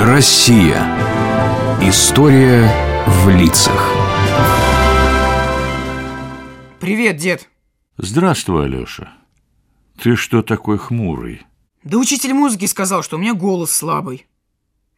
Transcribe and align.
Россия. 0.00 0.80
История 1.82 2.70
в 3.08 3.28
лицах. 3.30 3.92
Привет, 6.78 7.16
дед. 7.16 7.48
Здравствуй, 7.96 8.66
Алёша. 8.66 9.12
Ты 10.00 10.14
что 10.14 10.42
такой 10.42 10.78
хмурый? 10.78 11.42
Да 11.82 11.98
учитель 11.98 12.32
музыки 12.32 12.66
сказал, 12.66 13.02
что 13.02 13.16
у 13.16 13.18
меня 13.18 13.34
голос 13.34 13.72
слабый. 13.72 14.28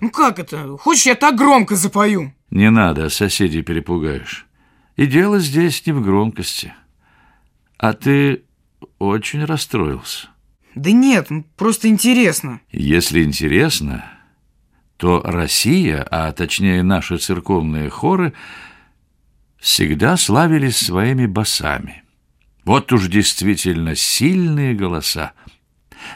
Ну 0.00 0.10
как 0.10 0.38
это? 0.38 0.76
Хочешь, 0.76 1.06
я 1.06 1.14
так 1.14 1.34
громко 1.34 1.76
запою? 1.76 2.34
Не 2.50 2.68
надо, 2.68 3.08
соседей 3.08 3.62
перепугаешь. 3.62 4.46
И 4.96 5.06
дело 5.06 5.38
здесь 5.38 5.86
не 5.86 5.94
в 5.94 6.02
громкости. 6.02 6.74
А 7.78 7.94
ты 7.94 8.42
очень 8.98 9.46
расстроился. 9.46 10.28
Да 10.74 10.92
нет, 10.92 11.28
просто 11.56 11.88
интересно. 11.88 12.60
Если 12.70 13.24
интересно, 13.24 14.04
то 15.00 15.22
Россия, 15.24 16.06
а 16.10 16.30
точнее 16.30 16.82
наши 16.82 17.16
церковные 17.16 17.88
хоры, 17.88 18.34
всегда 19.58 20.18
славились 20.18 20.76
своими 20.76 21.24
басами. 21.24 22.02
Вот 22.66 22.92
уж 22.92 23.08
действительно 23.08 23.94
сильные 23.96 24.74
голоса. 24.74 25.32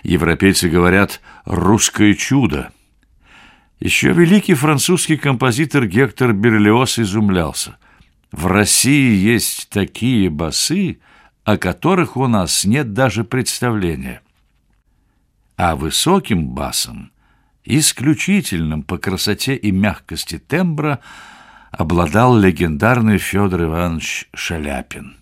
Европейцы 0.02 0.68
говорят 0.68 1.22
«русское 1.46 2.12
чудо». 2.12 2.72
Еще 3.80 4.12
великий 4.12 4.52
французский 4.52 5.16
композитор 5.16 5.86
Гектор 5.86 6.34
Берлиоз 6.34 6.98
изумлялся. 6.98 7.78
В 8.32 8.46
России 8.48 9.16
есть 9.16 9.70
такие 9.70 10.28
басы, 10.28 10.98
о 11.44 11.56
которых 11.56 12.18
у 12.18 12.26
нас 12.26 12.66
нет 12.66 12.92
даже 12.92 13.24
представления. 13.24 14.20
А 15.56 15.74
высоким 15.74 16.48
басом 16.48 17.13
исключительным 17.64 18.82
по 18.82 18.98
красоте 18.98 19.56
и 19.56 19.70
мягкости 19.70 20.38
тембра 20.38 21.00
обладал 21.70 22.38
легендарный 22.38 23.18
Федор 23.18 23.64
Иванович 23.64 24.28
Шаляпин. 24.34 25.16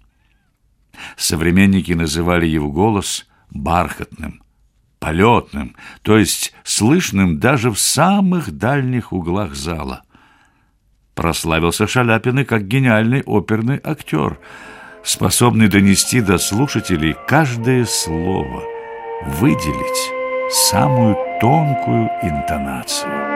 Современники 1.17 1.93
называли 1.93 2.47
его 2.47 2.71
голос 2.71 3.27
бархатным, 3.51 4.43
полетным, 4.99 5.77
то 6.03 6.19
есть 6.19 6.53
слышным 6.65 7.39
даже 7.39 7.71
в 7.71 7.79
самых 7.79 8.51
дальних 8.53 9.13
углах 9.13 9.55
зала. 9.55 10.03
Прославился 11.15 11.87
Шаляпин 11.87 12.41
и 12.41 12.45
как 12.45 12.67
гениальный 12.67 13.23
оперный 13.23 13.81
актер, 13.83 14.39
способный 15.03 15.69
донести 15.69 16.21
до 16.21 16.39
слушателей 16.39 17.15
каждое 17.27 17.85
слово, 17.85 18.63
выделить 19.27 20.22
самую 20.53 21.17
тонкую 21.41 22.11
интонацию. 22.21 23.33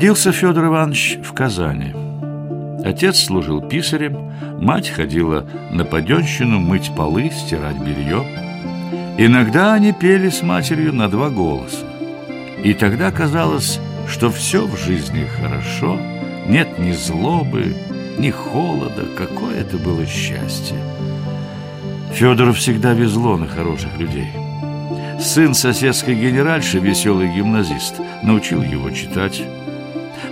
Родился 0.00 0.32
Федор 0.32 0.64
Иванович 0.64 1.18
в 1.22 1.34
Казани. 1.34 1.92
Отец 2.82 3.22
служил 3.22 3.60
писарем, 3.60 4.32
мать 4.58 4.88
ходила 4.88 5.44
на 5.70 5.84
паденщину 5.84 6.58
мыть 6.58 6.90
полы, 6.96 7.30
стирать 7.30 7.76
белье. 7.76 8.24
Иногда 9.18 9.74
они 9.74 9.92
пели 9.92 10.30
с 10.30 10.40
матерью 10.40 10.94
на 10.94 11.10
два 11.10 11.28
голоса. 11.28 11.84
И 12.64 12.72
тогда 12.72 13.10
казалось, 13.10 13.78
что 14.08 14.30
все 14.30 14.66
в 14.66 14.74
жизни 14.78 15.26
хорошо, 15.38 16.00
нет 16.48 16.78
ни 16.78 16.92
злобы, 16.92 17.76
ни 18.16 18.30
холода, 18.30 19.04
какое 19.18 19.60
это 19.60 19.76
было 19.76 20.06
счастье. 20.06 20.78
Федору 22.14 22.54
всегда 22.54 22.94
везло 22.94 23.36
на 23.36 23.46
хороших 23.46 23.98
людей. 23.98 24.28
Сын 25.20 25.52
соседской 25.52 26.14
генеральши, 26.14 26.78
веселый 26.78 27.30
гимназист, 27.34 28.00
научил 28.22 28.62
его 28.62 28.90
читать, 28.92 29.42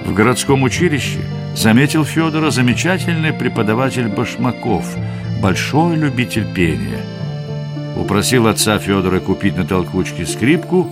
в 0.04 0.12
городском 0.14 0.62
училище 0.62 1.20
заметил 1.54 2.04
Федора 2.04 2.50
замечательный 2.50 3.32
преподаватель 3.32 4.08
Башмаков, 4.08 4.86
большой 5.40 5.96
любитель 5.96 6.46
пения. 6.54 7.04
Упросил 7.96 8.46
отца 8.46 8.78
Федора 8.78 9.20
купить 9.20 9.56
на 9.56 9.66
толкучке 9.66 10.24
скрипку 10.24 10.90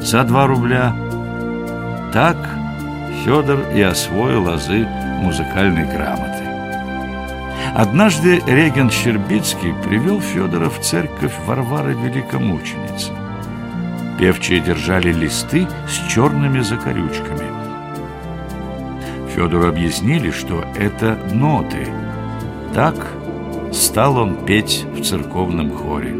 за 0.00 0.24
два 0.24 0.46
рубля. 0.46 0.94
Так 2.12 2.36
Федор 3.24 3.60
и 3.74 3.82
освоил 3.82 4.48
азы 4.48 4.86
музыкальной 5.20 5.84
грамоты. 5.84 6.42
Однажды 7.74 8.42
регент 8.46 8.92
Щербицкий 8.92 9.72
привел 9.84 10.20
Федора 10.20 10.68
в 10.68 10.80
церковь 10.80 11.32
Варвары 11.46 11.94
Великомученицы. 11.94 13.12
Певчие 14.18 14.60
держали 14.60 15.12
листы 15.12 15.66
с 15.88 16.12
черными 16.12 16.60
закорючками. 16.60 17.51
Федору 19.42 19.66
объяснили, 19.66 20.30
что 20.30 20.64
это 20.76 21.18
ноты. 21.32 21.88
Так 22.74 22.94
стал 23.72 24.18
он 24.18 24.36
петь 24.46 24.84
в 24.94 25.02
церковном 25.02 25.72
хоре. 25.72 26.14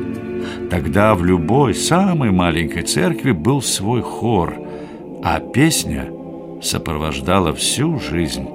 Тогда 0.69 1.15
в 1.15 1.25
любой 1.25 1.73
самой 1.73 2.33
маленькой 2.33 2.83
церкви 2.83 3.31
был 3.31 3.63
свой 3.63 4.03
хор, 4.03 4.57
а 5.23 5.39
песня 5.39 6.11
сопровождала 6.61 7.53
всю 7.55 8.01
жизнь 8.01 8.49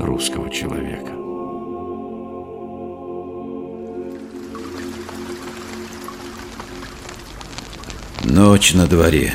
русского 0.00 0.50
человека. 0.50 1.12
Ночь 8.24 8.74
на 8.74 8.88
дворе. 8.88 9.32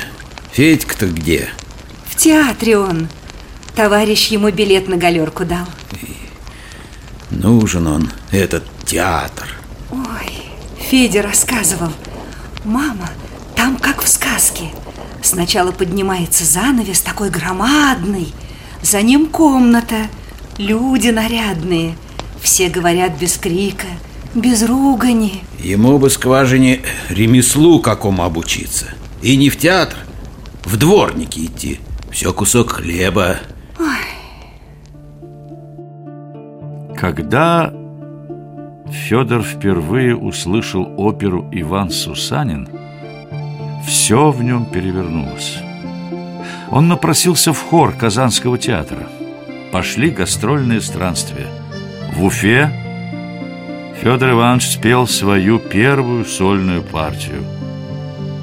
Федька-то 0.52 1.06
где? 1.06 1.48
В 2.04 2.16
театре 2.16 2.76
он. 2.76 3.08
Товарищ 3.78 4.32
ему 4.32 4.50
билет 4.50 4.88
на 4.88 4.96
галерку 4.96 5.44
дал. 5.44 5.64
Нужен 7.30 7.86
он, 7.86 8.10
этот 8.32 8.64
театр. 8.84 9.46
Ой, 9.92 10.32
Федя 10.80 11.22
рассказывал. 11.22 11.92
Мама, 12.64 13.08
там 13.54 13.76
как 13.76 14.02
в 14.02 14.08
сказке. 14.08 14.64
Сначала 15.22 15.70
поднимается 15.70 16.44
занавес 16.44 17.02
такой 17.02 17.30
громадный. 17.30 18.34
За 18.82 19.00
ним 19.00 19.28
комната, 19.28 20.08
люди 20.56 21.10
нарядные. 21.10 21.94
Все 22.42 22.68
говорят 22.70 23.16
без 23.16 23.36
крика, 23.38 23.86
без 24.34 24.64
ругани. 24.64 25.44
Ему 25.60 26.00
бы 26.00 26.10
скважине 26.10 26.80
ремеслу 27.08 27.78
какому 27.78 28.24
обучиться. 28.24 28.86
И 29.22 29.36
не 29.36 29.50
в 29.50 29.56
театр, 29.56 29.98
в 30.64 30.76
дворники 30.76 31.44
идти. 31.46 31.78
Все 32.10 32.32
кусок 32.32 32.72
хлеба, 32.72 33.38
Когда 37.08 37.72
Федор 38.90 39.42
впервые 39.42 40.14
услышал 40.14 40.92
оперу 40.98 41.48
«Иван 41.52 41.88
Сусанин», 41.88 42.68
все 43.86 44.30
в 44.30 44.42
нем 44.42 44.66
перевернулось. 44.66 45.56
Он 46.70 46.86
напросился 46.86 47.54
в 47.54 47.62
хор 47.62 47.94
Казанского 47.94 48.58
театра. 48.58 49.08
Пошли 49.72 50.10
гастрольные 50.10 50.82
странствия. 50.82 51.46
В 52.14 52.26
Уфе 52.26 52.70
Федор 54.02 54.32
Иванович 54.32 54.68
спел 54.72 55.06
свою 55.06 55.58
первую 55.60 56.26
сольную 56.26 56.82
партию. 56.82 57.42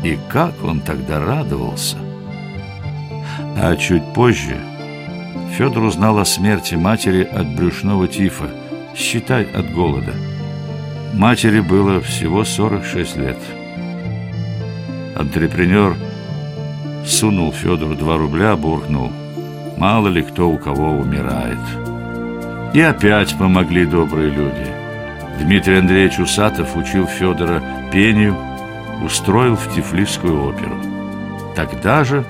И 0.04 0.18
как 0.28 0.64
он 0.64 0.80
тогда 0.80 1.20
радовался! 1.20 1.98
А 3.58 3.76
чуть 3.76 4.12
позже– 4.16 4.58
Федор 5.58 5.84
узнал 5.84 6.20
о 6.20 6.26
смерти 6.26 6.76
матери 6.76 7.24
от 7.24 7.48
брюшного 7.48 8.10
тифа, 8.10 8.50
считай 8.94 9.46
от 9.46 9.72
голода. 9.72 10.12
Матери 11.14 11.62
было 11.62 12.02
всего 12.02 12.44
46 12.44 13.16
лет. 13.16 13.38
Антрепренер 15.16 15.96
сунул 17.06 17.54
Федору 17.54 17.96
2 17.96 18.18
рубля, 18.18 18.58
буркнул. 18.58 19.14
Мало 19.78 20.10
ли 20.10 20.24
кто 20.24 20.50
у 20.50 20.58
кого 20.58 20.92
умирает. 20.92 21.60
И 22.74 22.82
опять 22.82 23.38
помогли 23.38 23.86
добрые 23.86 24.32
люди. 24.32 24.68
Дмитрий 25.40 25.78
Андреевич 25.78 26.20
Усатов 26.20 26.76
учил 26.76 27.08
Федора 27.08 27.64
пению, 27.94 28.36
устроил 29.02 29.56
в 29.56 29.74
Тифлисскую 29.74 30.50
оперу. 30.50 30.76
Тогда 31.56 32.04
же 32.04 32.26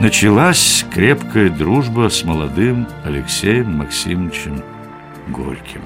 началась 0.00 0.84
крепкая 0.92 1.50
дружба 1.50 2.08
с 2.08 2.24
молодым 2.24 2.88
Алексеем 3.04 3.76
Максимовичем 3.76 4.62
Горьким. 5.28 5.82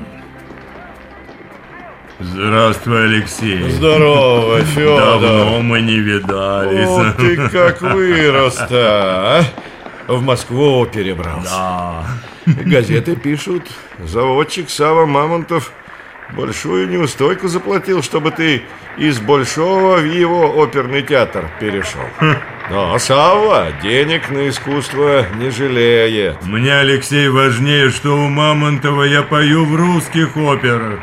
Здравствуй, 2.20 3.06
Алексей. 3.06 3.69
Здорово, 3.70 4.61
Федор. 4.62 5.20
Давно 5.20 5.61
мы 5.62 5.81
не 5.81 5.99
видались. 5.99 6.88
О, 6.88 7.12
ты 7.19 7.49
как 7.49 7.82
вырос-то, 7.82 9.40
а? 9.40 9.44
В 10.06 10.22
Москву 10.22 10.87
перебрался. 10.87 11.50
Да. 11.50 12.06
Газеты 12.46 13.16
пишут, 13.16 13.64
заводчик 13.99 14.70
Сава 14.70 15.06
Мамонтов 15.06 15.72
большую 16.37 16.88
неустойку 16.88 17.49
заплатил, 17.49 18.02
чтобы 18.02 18.31
ты 18.31 18.62
из 18.96 19.19
Большого 19.19 19.96
в 19.96 20.05
его 20.05 20.56
оперный 20.56 21.02
театр 21.02 21.50
перешел. 21.58 22.02
Но 22.70 22.99
Сава 22.99 23.72
денег 23.82 24.31
на 24.31 24.49
искусство 24.49 25.26
не 25.37 25.50
жалеет. 25.50 26.43
Мне, 26.46 26.72
Алексей, 26.72 27.28
важнее, 27.28 27.90
что 27.90 28.16
у 28.16 28.28
Мамонтова 28.28 29.02
я 29.02 29.22
пою 29.22 29.66
в 29.66 29.76
русских 29.76 30.34
операх, 30.38 31.00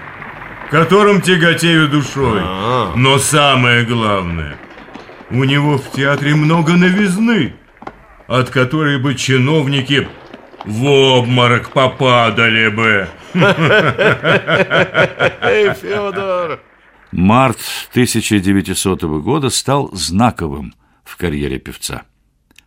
которым 0.72 1.22
тяготею 1.22 1.88
душой. 1.88 2.42
А. 2.44 2.94
Но 2.96 3.20
самое 3.20 3.86
главное, 3.86 4.58
у 5.30 5.44
него 5.44 5.78
в 5.78 5.92
театре 5.92 6.34
много 6.34 6.74
новизны, 6.74 7.54
от 8.28 8.50
которой 8.50 8.98
бы 8.98 9.14
чиновники 9.14 10.08
в 10.66 10.84
обморок 10.84 11.70
попадали 11.70 12.70
бы. 12.70 13.08
Эй, 15.42 15.74
Федор! 15.76 16.60
Март 17.12 17.60
1900 17.92 19.04
года 19.04 19.50
стал 19.52 19.92
знаковым 19.94 20.74
в 21.12 21.18
карьере 21.18 21.60
певца. 21.60 22.04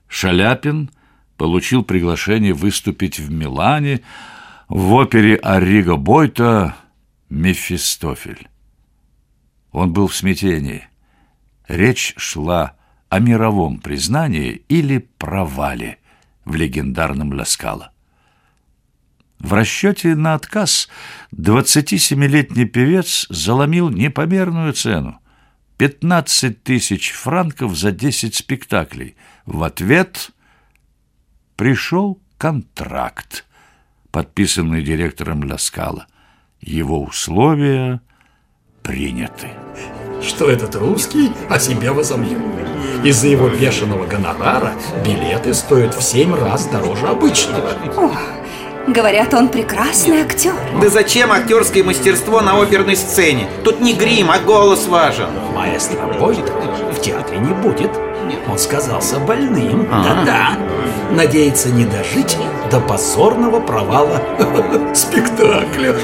Шаляпин 0.06 0.90
получил 1.36 1.82
приглашение 1.82 2.52
выступить 2.52 3.18
в 3.18 3.30
Милане 3.30 4.02
в 4.68 4.92
опере 4.92 5.36
Арриго 5.36 5.96
Бойта 5.96 6.76
«Мефистофель». 7.30 8.48
Он 9.72 9.92
был 9.92 10.08
в 10.08 10.14
смятении. 10.14 10.86
Речь 11.66 12.14
шла 12.16 12.76
о 13.08 13.18
мировом 13.18 13.78
признании 13.80 14.62
или 14.68 14.98
провале 14.98 15.98
в 16.44 16.54
легендарном 16.54 17.32
Ляскало. 17.32 17.92
В 19.38 19.52
расчете 19.54 20.14
на 20.14 20.34
отказ 20.34 20.88
27-летний 21.34 22.66
певец 22.66 23.26
заломил 23.30 23.88
непомерную 23.88 24.74
цену– 24.74 25.18
15 25.78 26.62
тысяч 26.62 27.12
франков 27.12 27.76
за 27.76 27.90
10 27.90 28.34
спектаклей. 28.34 29.16
В 29.46 29.62
ответ 29.62 30.30
пришел 31.56 32.20
контракт, 32.38 33.44
подписанный 34.10 34.82
директором 34.82 35.42
Ляскала. 35.42 36.06
Его 36.60 37.02
условия 37.02 38.00
приняты. 38.82 39.48
что 40.22 40.48
этот 40.48 40.74
русский 40.76 41.30
о 41.50 41.58
себе 41.58 41.90
возомнил. 41.90 42.40
Из-за 43.04 43.28
его 43.28 43.50
бешеного 43.50 44.06
гонорара 44.06 44.72
билеты 45.04 45.52
стоят 45.52 45.94
в 45.94 46.02
семь 46.02 46.34
раз 46.34 46.66
дороже 46.68 47.08
обычного. 47.08 47.76
Говорят, 48.86 49.32
он 49.32 49.48
прекрасный 49.48 50.20
актер. 50.20 50.52
Да 50.80 50.88
зачем 50.90 51.32
актерское 51.32 51.82
мастерство 51.82 52.40
на 52.42 52.60
оперной 52.60 52.96
сцене? 52.96 53.48
Тут 53.64 53.80
не 53.80 53.94
грим, 53.94 54.30
а 54.30 54.38
голос 54.38 54.86
важен. 54.86 55.28
Маэстро 55.54 56.06
Бойт 56.18 56.50
в 56.92 57.00
театре 57.00 57.38
не 57.38 57.52
будет. 57.54 57.90
Он 58.48 58.58
сказался 58.58 59.18
больным. 59.18 59.88
Да-да. 59.90 60.58
Надеется 61.10 61.70
не 61.70 61.86
дожить 61.86 62.36
до 62.70 62.80
позорного 62.80 63.60
провала 63.60 64.20
спектакля. 64.94 65.94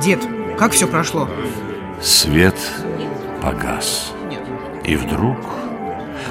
Дед, 0.00 0.20
как 0.58 0.72
все 0.72 0.86
прошло? 0.86 1.28
Свет 2.00 2.56
погас. 3.42 4.12
И 4.84 4.96
вдруг 4.96 5.36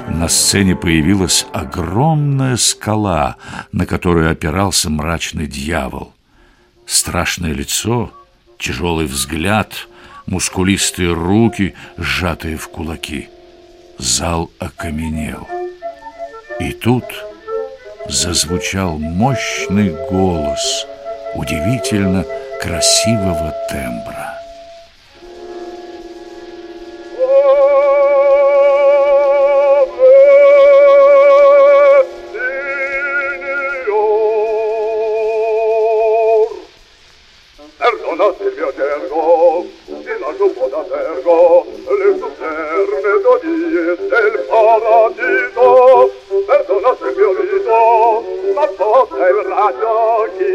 на 0.08 0.28
сцене 0.28 0.76
появилась 0.76 1.46
огромная 1.52 2.56
скала, 2.56 3.36
на 3.72 3.86
которую 3.86 4.30
опирался 4.30 4.90
мрачный 4.90 5.46
дьявол. 5.46 6.12
Страшное 6.86 7.52
лицо, 7.52 8.12
тяжелый 8.58 9.06
взгляд, 9.06 9.88
мускулистые 10.26 11.12
руки, 11.12 11.74
сжатые 11.96 12.56
в 12.56 12.68
кулаки. 12.68 13.28
Зал 13.98 14.50
окаменел. 14.58 15.46
И 16.60 16.72
тут 16.72 17.04
зазвучал 18.08 18.98
мощный 18.98 19.90
голос 20.10 20.86
удивительно 21.34 22.24
красивого 22.60 23.54
тембра. 23.70 24.33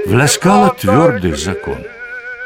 Ляскало 0.10 0.72
твердый 0.72 1.34
закон. 1.34 1.86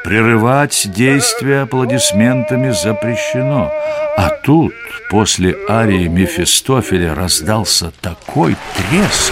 Прерывать 0.04 0.92
действия 0.92 1.62
аплодисментами 1.62 2.72
запрещено. 2.72 3.72
А 4.18 4.30
тут, 4.44 4.74
после 5.10 5.56
арии 5.70 6.08
Мефистофеля, 6.08 7.16
раздался 7.16 7.94
такой 8.02 8.58
треск, 8.76 9.32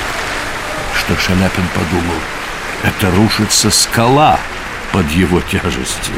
что 0.95 1.16
Шаляпин 1.18 1.66
подумал, 1.75 2.19
это 2.83 3.12
рушится 3.18 3.69
скала 3.69 4.39
под 4.94 5.10
его 5.12 5.42
тяжестью. 5.42 6.15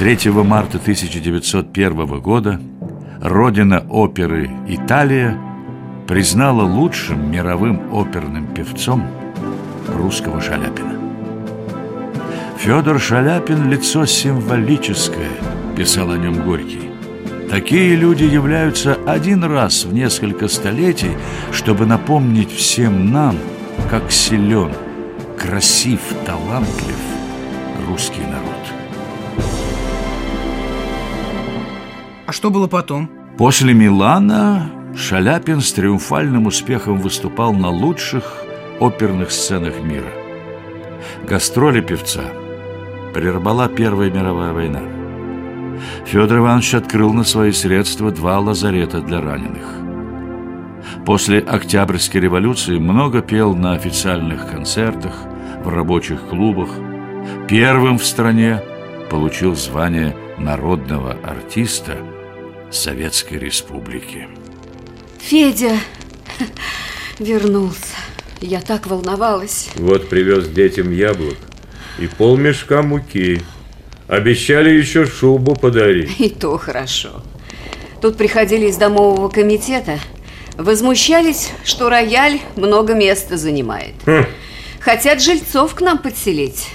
3 0.00 0.30
марта 0.30 0.78
1901 0.78 2.20
года 2.22 2.58
родина 3.20 3.84
оперы 3.90 4.50
Италия 4.66 5.38
признала 6.08 6.62
лучшим 6.62 7.30
мировым 7.30 7.92
оперным 7.92 8.46
певцом 8.46 9.06
русского 9.88 10.40
Шаляпина. 10.40 10.98
Федор 12.56 12.98
Шаляпин– 12.98 13.68
лицо 13.70 14.06
символическое, 14.06 15.32
писал 15.76 16.12
о 16.12 16.16
нем 16.16 16.46
Горький. 16.46 16.90
Такие 17.50 17.94
люди 17.94 18.24
являются 18.24 18.96
один 19.06 19.44
раз 19.44 19.84
в 19.84 19.92
несколько 19.92 20.48
столетий, 20.48 21.12
чтобы 21.52 21.84
напомнить 21.84 22.50
всем 22.50 23.12
нам, 23.12 23.36
как 23.90 24.10
силен, 24.10 24.72
красив, 25.36 26.00
талантлив 26.24 26.96
русский 27.86 28.22
народ. 28.22 28.50
А 32.30 32.32
что 32.32 32.48
было 32.48 32.68
потом? 32.68 33.10
После 33.38 33.74
Милана 33.74 34.70
Шаляпин 34.94 35.60
с 35.60 35.72
триумфальным 35.72 36.46
успехом 36.46 36.98
выступал 36.98 37.52
на 37.52 37.70
лучших 37.70 38.44
оперных 38.78 39.32
сценах 39.32 39.82
мира. 39.82 40.12
Гастроли 41.26 41.80
певца 41.80 42.20
прервала 43.12 43.68
Первая 43.68 44.12
мировая 44.12 44.52
война. 44.52 44.82
Федор 46.06 46.38
Иванович 46.38 46.74
открыл 46.74 47.12
на 47.12 47.24
свои 47.24 47.50
средства 47.50 48.12
два 48.12 48.38
лазарета 48.38 49.00
для 49.00 49.20
раненых. 49.20 49.66
После 51.04 51.40
Октябрьской 51.40 52.20
революции 52.20 52.78
много 52.78 53.22
пел 53.22 53.56
на 53.56 53.72
официальных 53.72 54.48
концертах, 54.48 55.14
в 55.64 55.68
рабочих 55.68 56.28
клубах. 56.28 56.70
Первым 57.48 57.98
в 57.98 58.04
стране 58.04 58.62
получил 59.10 59.56
звание 59.56 60.14
народного 60.38 61.16
артиста 61.24 61.96
Советской 62.70 63.34
Республики. 63.38 64.28
Федя 65.18 65.76
вернулся. 67.18 67.96
Я 68.40 68.60
так 68.60 68.86
волновалась. 68.86 69.68
Вот 69.76 70.08
привез 70.08 70.48
детям 70.48 70.92
яблок. 70.92 71.36
и 71.98 72.06
полмешка 72.06 72.82
муки. 72.82 73.42
Обещали 74.08 74.70
еще 74.70 75.06
шубу 75.06 75.54
подарить. 75.54 76.10
И 76.18 76.30
то 76.30 76.56
хорошо. 76.58 77.22
Тут 78.00 78.16
приходили 78.16 78.66
из 78.66 78.76
домового 78.76 79.28
комитета, 79.28 80.00
возмущались, 80.56 81.50
что 81.64 81.90
рояль 81.90 82.40
много 82.56 82.94
места 82.94 83.36
занимает. 83.36 83.94
Хм. 84.06 84.24
Хотят 84.80 85.22
жильцов 85.22 85.74
к 85.74 85.80
нам 85.82 85.98
подселить. 85.98 86.68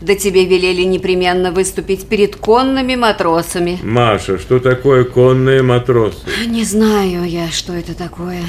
Да 0.00 0.14
тебе 0.14 0.46
велели 0.46 0.82
непременно 0.82 1.52
выступить 1.52 2.08
перед 2.08 2.36
конными 2.36 2.94
матросами. 2.94 3.78
Маша, 3.82 4.38
что 4.38 4.58
такое 4.58 5.04
конные 5.04 5.62
матросы? 5.62 6.26
Не 6.46 6.64
знаю 6.64 7.24
я, 7.24 7.50
что 7.50 7.74
это 7.74 7.94
такое. 7.94 8.42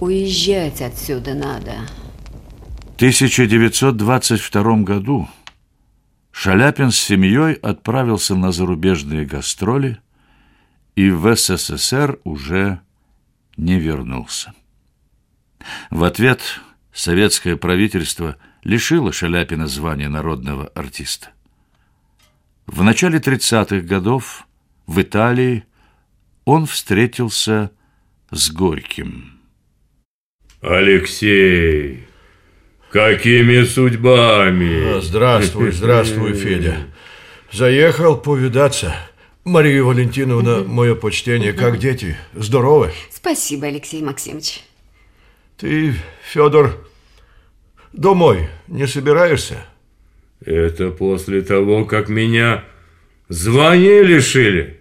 Уезжать 0.00 0.80
отсюда 0.80 1.34
надо. 1.34 1.72
В 2.92 2.96
1922 2.96 4.76
году 4.78 5.28
Шаляпин 6.30 6.90
с 6.90 6.98
семьей 6.98 7.54
отправился 7.54 8.34
на 8.36 8.52
зарубежные 8.52 9.24
гастроли 9.24 9.98
и 10.94 11.10
в 11.10 11.34
СССР 11.34 12.20
уже 12.24 12.80
не 13.56 13.78
вернулся. 13.78 14.52
В 15.90 16.04
ответ 16.04 16.40
советское 16.92 17.56
правительство 17.56 18.36
лишило 18.64 19.12
Шаляпина 19.12 19.68
звания 19.68 20.08
народного 20.08 20.68
артиста. 20.68 21.28
В 22.66 22.82
начале 22.82 23.18
30-х 23.18 23.80
годов 23.86 24.46
в 24.86 25.00
Италии 25.00 25.64
он 26.44 26.66
встретился 26.66 27.70
с 28.30 28.50
Горьким. 28.50 29.38
Алексей, 30.62 32.06
какими 32.90 33.62
судьбами? 33.64 34.96
А, 34.96 35.00
Здравствуй, 35.02 35.72
здравствуй, 35.72 36.32
Федя. 36.34 36.78
Заехал 37.52 38.16
повидаться. 38.16 38.96
Мария 39.44 39.82
Валентиновна, 39.82 40.64
мое 40.64 40.94
почтение, 40.94 41.52
как 41.52 41.78
дети? 41.78 42.16
Здоровы? 42.32 42.92
Спасибо, 43.10 43.66
Алексей 43.66 44.02
Максимович. 44.02 44.62
Ты, 45.58 45.94
Федор, 46.22 46.88
домой 47.94 48.48
не 48.68 48.86
собираешься? 48.86 49.64
Это 50.44 50.90
после 50.90 51.40
того, 51.40 51.84
как 51.84 52.08
меня 52.08 52.64
звания 53.28 54.02
лишили? 54.02 54.80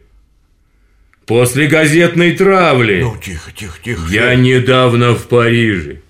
После 1.26 1.68
газетной 1.68 2.34
травли? 2.34 3.02
Ну, 3.02 3.16
тихо, 3.24 3.52
тихо, 3.56 3.78
тихо. 3.82 4.02
Я 4.12 4.36
недавно 4.36 5.16
в 5.16 5.28
Париже. 5.28 6.02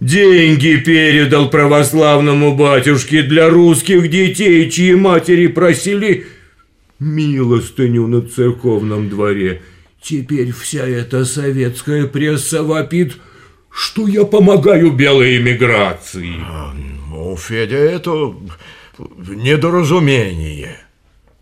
Деньги 0.00 0.76
передал 0.76 1.50
православному 1.50 2.56
батюшке 2.56 3.22
для 3.22 3.50
русских 3.50 4.10
детей, 4.10 4.70
чьи 4.70 4.94
матери 4.94 5.48
просили 5.48 6.26
милостыню 6.98 8.06
на 8.06 8.22
церковном 8.22 9.08
дворе. 9.08 9.62
Теперь 10.00 10.52
вся 10.52 10.86
эта 10.86 11.24
советская 11.24 12.06
пресса 12.06 12.62
вопит, 12.62 13.16
что 13.70 14.06
я 14.06 14.24
помогаю 14.24 14.92
белой 14.92 15.38
эмиграции. 15.38 16.34
Ну, 17.08 17.36
Федя, 17.36 17.76
это 17.76 18.34
недоразумение. 18.98 20.78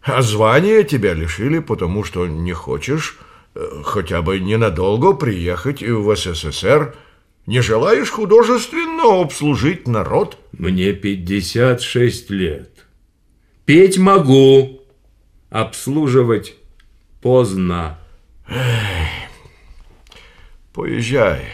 А 0.03 0.23
звание 0.23 0.85
тебя 0.85 1.15
лишили, 1.15 1.59
потому 1.59 2.05
что 2.05 2.27
не 2.27 2.53
хочешь 2.53 3.19
э, 3.55 3.83
хотя 3.85 4.23
бы 4.23 4.39
ненадолго 4.39 5.15
приехать 5.15 5.83
в 5.83 6.15
СССР. 6.15 6.95
Не 7.47 7.61
желаешь 7.61 8.11
художественно 8.11 9.21
обслужить 9.21 9.89
народ? 9.89 10.39
Мне 10.53 10.93
56 10.93 12.31
лет. 12.31 12.87
Петь 13.65 13.99
могу, 13.99 14.81
обслуживать 15.51 16.55
поздно. 17.21 17.99
Поезжай, 20.73 21.47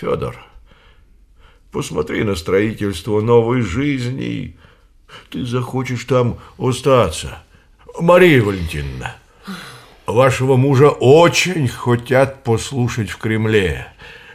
Федор. 0.00 0.36
Посмотри 1.72 2.22
на 2.22 2.36
строительство 2.36 3.20
новой 3.20 3.62
жизни. 3.62 4.56
Ты 5.30 5.44
захочешь 5.44 6.04
там 6.04 6.38
остаться. 6.56 7.38
Мария 7.98 8.42
Валентиновна, 8.42 9.16
вашего 10.06 10.56
мужа 10.56 10.90
очень 10.90 11.66
хотят 11.66 12.44
послушать 12.44 13.10
в 13.10 13.18
Кремле. 13.18 13.88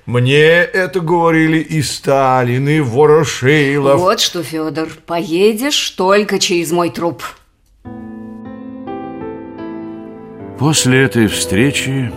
Мне 0.06 0.42
это 0.42 1.00
говорили 1.00 1.60
и 1.60 1.82
Сталин, 1.82 2.68
и 2.68 2.82
Ворошилов. 2.82 4.02
Вот 4.02 4.20
что, 4.20 4.44
Федор, 4.44 4.90
поедешь 5.06 5.92
только 5.92 6.40
через 6.40 6.72
мой 6.72 6.90
труп. 6.90 7.24
После 10.60 11.04
этой 11.04 11.28
встречи 11.28 12.12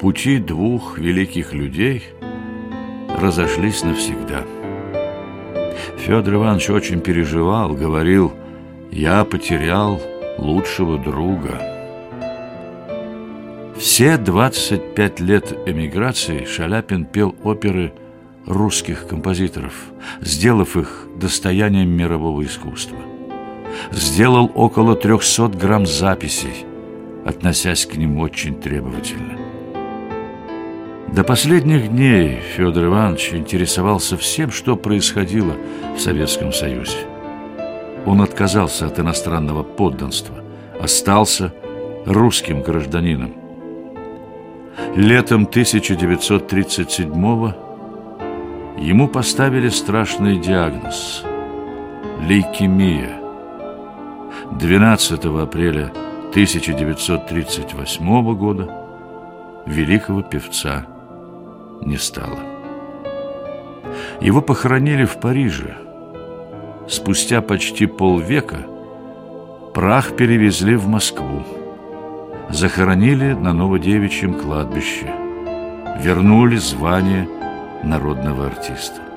пути 0.00 0.38
двух 0.38 0.96
великих 0.96 1.52
людей 1.52 2.04
разошлись 3.18 3.82
навсегда. 3.82 4.44
Федор 5.98 6.34
Иванович 6.34 6.70
очень 6.70 7.00
переживал, 7.00 7.74
говорил, 7.74 8.32
я 8.90 9.24
потерял 9.24 10.00
лучшего 10.38 10.98
друга. 10.98 11.60
Все 13.76 14.16
25 14.16 15.20
лет 15.20 15.52
эмиграции 15.66 16.44
Шаляпин 16.44 17.04
пел 17.04 17.36
оперы 17.44 17.92
русских 18.46 19.06
композиторов, 19.06 19.74
сделав 20.20 20.76
их 20.76 21.06
достоянием 21.16 21.90
мирового 21.90 22.44
искусства. 22.44 22.98
Сделал 23.92 24.50
около 24.54 24.96
300 24.96 25.48
грамм 25.48 25.86
записей, 25.86 26.64
относясь 27.24 27.86
к 27.86 27.94
ним 27.96 28.18
очень 28.18 28.60
требовательно. 28.60 29.47
До 31.12 31.24
последних 31.24 31.90
дней 31.90 32.38
Федор 32.54 32.84
Иванович 32.84 33.32
интересовался 33.32 34.18
всем, 34.18 34.50
что 34.50 34.76
происходило 34.76 35.54
в 35.96 36.00
Советском 36.00 36.52
Союзе. 36.52 36.98
Он 38.06 38.20
отказался 38.20 38.86
от 38.86 39.00
иностранного 39.00 39.62
подданства, 39.62 40.36
остался 40.80 41.54
русским 42.04 42.60
гражданином. 42.62 43.32
Летом 44.94 45.44
1937 45.44 47.10
ему 48.78 49.08
поставили 49.08 49.70
страшный 49.70 50.38
диагноз– 50.38 51.24
лейкемия. 52.28 53.18
12 54.52 55.24
апреля 55.24 55.90
1938 56.30 58.34
года 58.34 58.68
великого 59.66 60.22
певца 60.22 60.86
не 61.82 61.96
стало. 61.96 62.38
Его 64.20 64.42
похоронили 64.42 65.04
в 65.04 65.20
Париже. 65.20 65.76
Спустя 66.88 67.40
почти 67.42 67.86
полвека 67.86 68.58
прах 69.74 70.16
перевезли 70.16 70.76
в 70.76 70.88
Москву. 70.88 71.44
Захоронили 72.50 73.34
на 73.34 73.52
Новодевичьем 73.52 74.34
кладбище. 74.34 75.12
Вернули 76.02 76.56
звание 76.56 77.28
народного 77.84 78.46
артиста. 78.46 79.07